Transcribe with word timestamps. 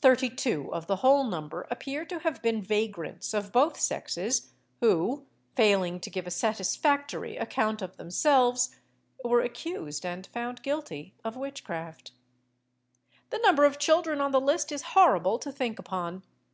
Thirty 0.00 0.30
two 0.30 0.72
of 0.72 0.86
the 0.86 0.96
whole 1.04 1.24
number 1.24 1.66
appear 1.70 2.06
to 2.06 2.20
have 2.20 2.40
been 2.40 2.62
vagrants, 2.62 3.34
of 3.34 3.52
both 3.52 3.78
sexes, 3.78 4.52
who, 4.80 5.26
failing 5.56 6.00
to 6.00 6.08
give 6.08 6.26
a 6.26 6.30
satisfactory 6.30 7.36
account 7.36 7.82
of 7.82 7.98
themselves, 7.98 8.74
were 9.22 9.42
accused 9.42 10.06
and 10.06 10.26
found 10.28 10.62
guilty 10.62 11.12
of 11.22 11.36
witchcraft. 11.36 12.12
The 13.28 13.40
number 13.42 13.66
of 13.66 13.78
children 13.78 14.22
on 14.22 14.32
the 14.32 14.40
list 14.40 14.72
is 14.72 14.80
horrible 14.96 15.38
to 15.38 15.52
think 15.52 15.78
upon. 15.78 16.22